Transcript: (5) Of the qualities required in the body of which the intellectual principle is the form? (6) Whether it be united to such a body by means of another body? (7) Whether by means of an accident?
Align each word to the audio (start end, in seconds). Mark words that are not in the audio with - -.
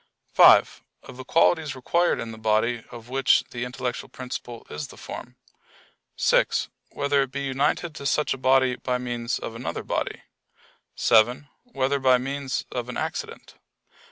(5) 0.33 0.81
Of 1.03 1.17
the 1.17 1.23
qualities 1.23 1.75
required 1.75 2.19
in 2.19 2.31
the 2.31 2.39
body 2.39 2.83
of 2.89 3.07
which 3.07 3.43
the 3.51 3.63
intellectual 3.63 4.09
principle 4.09 4.65
is 4.67 4.87
the 4.87 4.97
form? 4.97 5.35
(6) 6.15 6.69
Whether 6.89 7.21
it 7.21 7.31
be 7.31 7.43
united 7.43 7.93
to 7.93 8.07
such 8.07 8.33
a 8.33 8.37
body 8.39 8.77
by 8.77 8.97
means 8.97 9.37
of 9.37 9.53
another 9.53 9.83
body? 9.83 10.23
(7) 10.95 11.47
Whether 11.65 11.99
by 11.99 12.17
means 12.17 12.65
of 12.71 12.89
an 12.89 12.97
accident? 12.97 13.53